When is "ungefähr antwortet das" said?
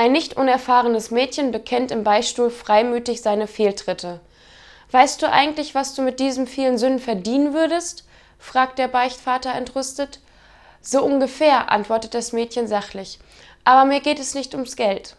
11.04-12.32